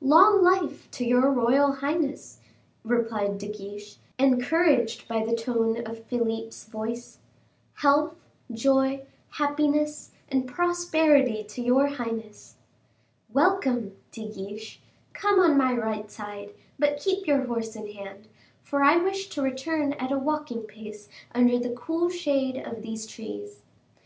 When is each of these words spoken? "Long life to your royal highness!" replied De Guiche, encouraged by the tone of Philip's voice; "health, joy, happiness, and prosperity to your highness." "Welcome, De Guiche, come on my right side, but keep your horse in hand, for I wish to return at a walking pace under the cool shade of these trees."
"Long 0.00 0.42
life 0.42 0.90
to 0.92 1.04
your 1.04 1.30
royal 1.30 1.70
highness!" 1.70 2.40
replied 2.82 3.36
De 3.36 3.46
Guiche, 3.46 3.98
encouraged 4.18 5.06
by 5.06 5.22
the 5.22 5.36
tone 5.36 5.86
of 5.86 6.06
Philip's 6.06 6.64
voice; 6.64 7.18
"health, 7.74 8.14
joy, 8.50 9.04
happiness, 9.32 10.12
and 10.30 10.46
prosperity 10.48 11.44
to 11.44 11.60
your 11.60 11.88
highness." 11.88 12.56
"Welcome, 13.34 13.94
De 14.12 14.26
Guiche, 14.32 14.80
come 15.12 15.38
on 15.40 15.58
my 15.58 15.74
right 15.74 16.10
side, 16.10 16.54
but 16.78 16.96
keep 16.98 17.26
your 17.26 17.44
horse 17.44 17.76
in 17.76 17.92
hand, 17.92 18.28
for 18.62 18.82
I 18.82 18.96
wish 18.96 19.28
to 19.28 19.42
return 19.42 19.92
at 19.98 20.10
a 20.10 20.16
walking 20.16 20.62
pace 20.62 21.10
under 21.34 21.58
the 21.58 21.68
cool 21.68 22.08
shade 22.08 22.56
of 22.56 22.80
these 22.80 23.06
trees." 23.06 23.60